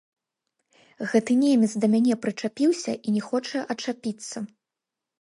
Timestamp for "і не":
3.07-3.23